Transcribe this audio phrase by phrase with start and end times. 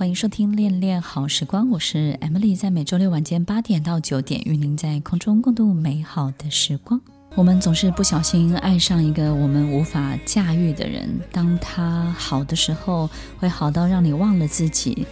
[0.00, 6.98] 欢迎收听《恋恋好时光》，我是 Emily，在每周六晚间八点到九点，与您在空中共度美好的时光。
[7.34, 15.06] 我们总是不小心爱上一个我们无法驾驭的人，当他好的时候，会好到让你忘了自己；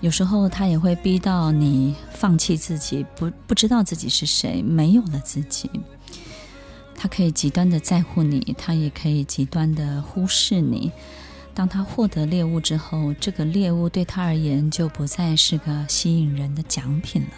[0.00, 5.68] 有时候他也会逼到你放弃自己，不不知道自己是谁，没有了自己。
[6.96, 10.90] 他可以极端的在乎你，他也可以极端的忽视你。
[11.54, 17.28] 当他获得猎物之后，这个猎物对他而言就不再是个吸引人的奖品了。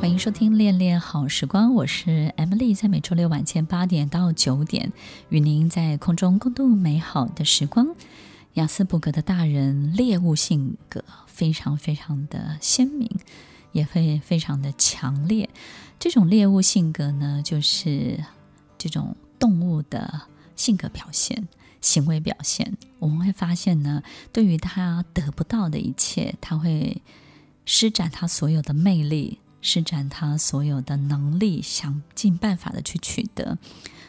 [0.00, 4.92] 欢迎收听《恋恋好时光》，我是 Emily，在每周六晚间八点到九点，
[5.28, 7.88] 与您在空中共度美好的时光。
[8.54, 13.10] 雅斯伯格的大人猎物性格非常非常的鲜明，
[13.72, 15.48] 也会非常的强烈。
[15.98, 18.24] 这种猎物性格呢，就是
[18.78, 20.22] 这种动物的
[20.56, 21.48] 性格表现、
[21.80, 22.76] 行为表现。
[22.98, 24.02] 我们会发现呢，
[24.32, 27.02] 对于他得不到的一切，他会
[27.64, 33.58] 施展他所有的魅力，施展他所有的能力，想尽办法的去取得。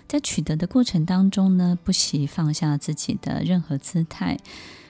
[0.07, 4.37] 在取得的过程当中呢，不惜放下自己的任何姿态，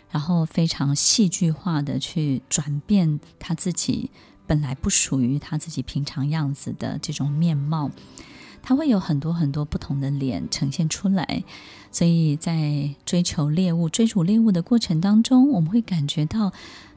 [0.09, 4.09] 然后非常戏剧化的去转变他自己
[4.47, 7.91] 本来不属于他自己平常样子的这种面貌。
[8.61, 11.43] 他会有很多很多不同的脸呈现出来，
[11.91, 16.51] 所以在追求猎物、追逐猎物的过程当中，我们会感觉到。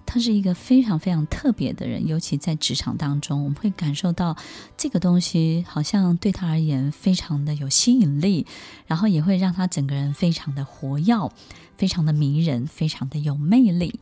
[0.07, 4.37] 他是一个非常非常特别的人，尤其在职场当中，我们会感受到
[4.77, 8.47] 这个东西好像对他而言非常的有吸引力，
[8.87, 11.33] 然后也会让他整个人非常的活跃，
[11.79, 13.99] 非常的迷人，非常的有魅力。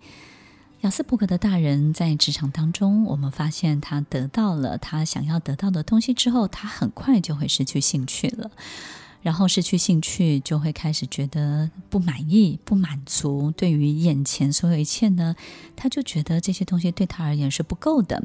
[0.83, 8.51] 亚斯伯格的大人在职场当中，我们发现他得到了他想要得到的东西之后，他很快就会失去兴趣了。
[9.23, 13.53] 然后失去兴趣，就会开始觉得不满意、不满足。
[13.53, 15.37] 对于眼前所有一切呢，
[15.77, 18.21] 他就觉得这些东西对他而言是不够的。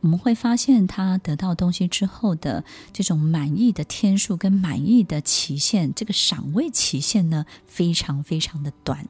[0.00, 9.06] 我们会发现，他得到东西之后的这种满意的天数跟满意的期限，这个赏味期限呢，非常非常的短。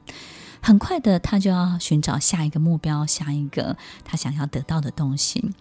[0.61, 5.51] 很快的，他就要寻找下一个目标，下一个他想要得到的东西。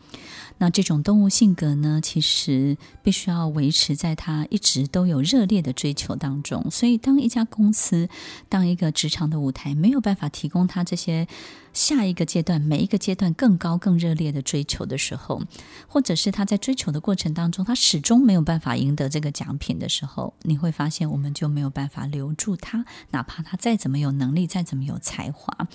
[0.59, 6.69] 那这种动物性格呢，其实必须要维持在他一直都有热烈的追求当中。
[6.71, 8.09] 所以，当一家公司、
[8.49, 11.29] 当一个职场的舞台没有办法提供他这些
[11.73, 15.43] 下一个阶段、每一个阶段更高、更热烈的追求的时候，
[15.87, 25.69] 或者是他在追求的过程当中，他始终没有办法赢得这个奖品的时候，你会发现，我们就没有办法留住他，哪怕他再怎么有能力、再怎么有才华。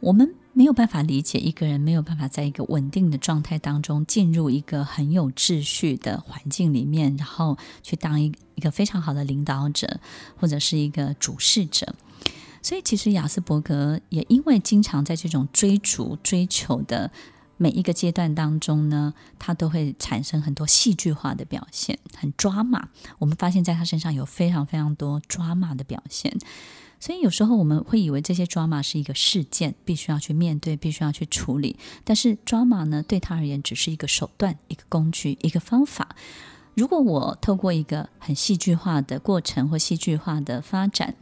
[0.00, 10.00] 我们没有办法理解一个人没有办法在一个稳定的状态当中进入一个很有秩序的环境里面，然后去当一一个非常好的领导者
[10.36, 11.94] 或者是一个主事者。
[12.62, 17.10] 所以，其实亚斯伯格也因为经常在这种追逐、追求的
[17.56, 22.88] 每一个阶段当中呢，他都会产生很多戏剧化的表现，很抓马。
[23.18, 26.36] 我们发现在他身上有非常非常多抓马的表现。
[27.00, 31.76] 所以有时候我们会以为这些抓马是一个事件，必须要去面对，必须要去处理。
[32.02, 36.16] 但是抓马呢，对他而言只是一个手段、一个工具、一个方法。
[36.74, 41.14] 如果我透过一个很戏剧化的过程，或戏剧化的发展，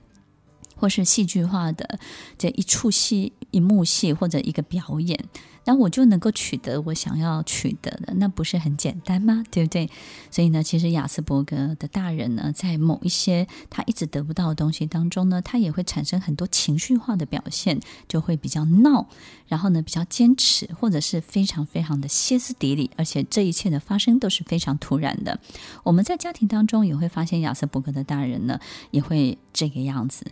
[0.77, 1.99] 或是戏剧化的
[2.39, 5.19] 这一出戏、一幕戏，或者一个表演。
[5.65, 9.45] 那我就能够取得我想要取得的，那不是很简单吗？
[9.51, 9.89] 对不对？
[10.31, 17.79] 所以呢，其实亚斯伯格的大人呢，在某一些他一直得不到的东西当中呢，他也会产生很多情绪化的表现，
[18.09, 19.07] 就会比较闹，
[19.47, 25.39] 然后呢，比较坚持，或者是非常非常的歇斯底里，而且这一切的发生都是非常突然的。
[25.85, 28.59] 我们在家庭当中也会发现，亚斯伯格的大人呢，
[28.91, 30.27] 也会这个样子。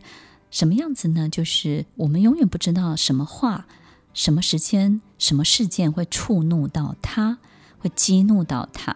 [0.50, 1.28] 什么样子呢？
[1.28, 3.68] 就是我们永远不知道什么话。
[4.12, 7.38] 什么时间、什么事件会触怒到他，
[7.78, 8.94] 会激怒到他？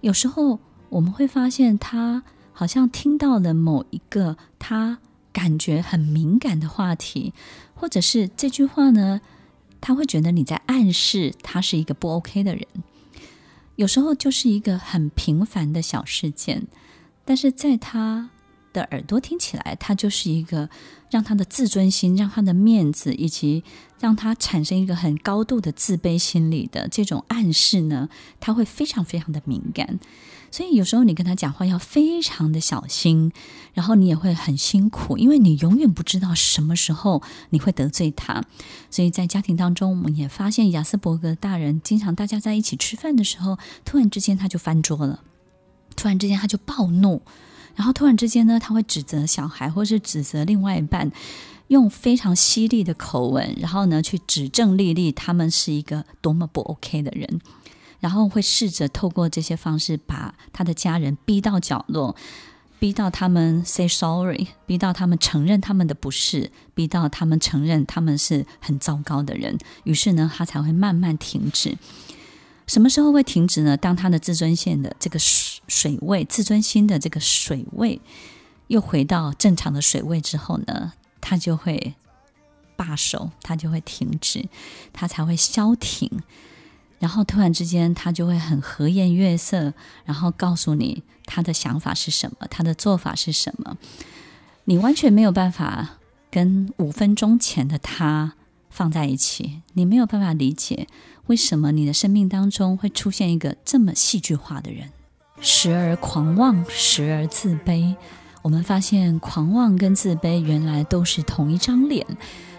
[0.00, 4.98] 有时候我们会发现，他好像听到了某一个他
[5.32, 7.32] 感觉很敏感的话题，
[7.74, 9.20] 或者是这句话呢，
[9.80, 12.66] 他会觉得你在暗示他是一个不 OK 的人。
[13.76, 16.66] 有时候就是一个很平凡的小事件，
[17.24, 18.28] 但是在他
[18.72, 20.68] 的耳朵听起来，他就是一个
[21.10, 23.62] 让他的自尊心、让他的面子，以及
[24.00, 28.08] 让他产生一个很高度的自卑心理的这种暗示呢，
[28.40, 29.98] 他会非常非常的敏感。
[30.50, 33.32] 所以有时候你跟他讲话要非常的小心，
[33.72, 38.42] 然后你也会很辛苦，因为你永远不知道什么时候你会得罪他。
[38.90, 45.22] 所以在家庭当中，我们也发现亚斯伯格大人经常大家在一起吃饭的时候，突然之间他就翻桌了，
[45.96, 47.22] 突然之间他就暴怒。
[47.74, 51.10] 然后突然之间呢，他会指责小孩，或是指责另外一半，
[51.68, 57.40] 用非常犀利的口吻，然后呢去指证丽丽他们是一个多么不 OK 的人，
[58.00, 62.14] 然后会试着透过这些方式把他的家人逼到角落，
[62.78, 71.78] 逼到他们 say sorry，逼到他们承认他们的不是，逼到他们承认他们是很糟糕的人，于是呢，他才会慢慢停止。
[72.66, 73.76] 什么时候会停止呢？
[73.76, 78.00] 当他的自尊线的这个水水位，自尊心的这个水位
[78.68, 81.94] 又回到正常的水位之后呢，他就会
[82.76, 84.48] 罢手，他就会停止，
[84.92, 86.10] 他才会消停。
[86.98, 89.74] 然后突然之间，他就会很和颜悦色，
[90.04, 93.76] 然后告诉你他的想法是什么，他的做法是什么。
[94.66, 95.98] 你完全没有办法
[96.30, 98.34] 跟五分钟前的他
[98.72, 100.88] 放在一起，你没有办法理解
[101.26, 104.88] 为什么你的生命当中会出现一个这么戏剧化的人，
[105.40, 107.94] 时而狂妄，时而自卑。
[108.40, 112.04] 我们发现，狂妄跟自卑原来都是同一张脸。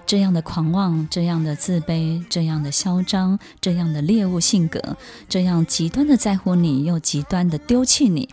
[0.05, 4.97] 这样的狂妄，这样的自卑，这样的嚣张，这样的猎物性格，
[5.29, 8.27] 这样极端的在乎你，又极端的丢弃你，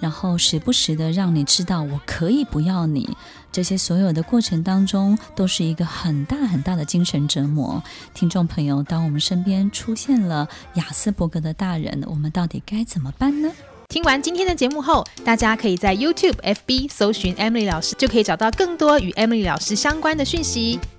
[0.00, 3.16] 然后时不时的让你知道我可以不要你。
[3.52, 7.82] 这些所有的过程当中，都是一个很大很大的精神折磨。
[8.12, 13.50] 听众朋友，当我们身边出现了亚斯伯格的大人，我们到底该怎么办呢？
[13.88, 20.78] 听完今天的节目后，大家可以在 YouTube、FB 搜寻 Emily 老师，就可以找到更多与 Emily 老师相关的讯息。